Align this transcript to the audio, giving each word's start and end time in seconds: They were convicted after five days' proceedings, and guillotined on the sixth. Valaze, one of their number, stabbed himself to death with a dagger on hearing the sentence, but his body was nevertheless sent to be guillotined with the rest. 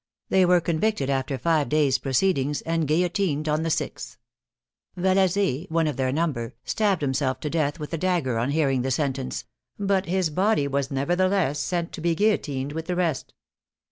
They 0.29 0.47
were 0.47 0.59
convicted 0.61 1.11
after 1.11 1.37
five 1.37 1.69
days' 1.69 1.99
proceedings, 1.99 2.61
and 2.63 2.87
guillotined 2.87 3.47
on 3.47 3.61
the 3.61 3.69
sixth. 3.69 4.17
Valaze, 4.97 5.67
one 5.69 5.85
of 5.85 5.95
their 5.95 6.11
number, 6.11 6.55
stabbed 6.63 7.03
himself 7.03 7.39
to 7.41 7.51
death 7.51 7.77
with 7.79 7.93
a 7.93 7.99
dagger 7.99 8.39
on 8.39 8.49
hearing 8.49 8.81
the 8.81 8.89
sentence, 8.89 9.45
but 9.77 10.07
his 10.07 10.31
body 10.31 10.67
was 10.67 10.89
nevertheless 10.89 11.59
sent 11.59 11.91
to 11.91 12.01
be 12.01 12.15
guillotined 12.15 12.71
with 12.71 12.85
the 12.87 12.95
rest. 12.95 13.35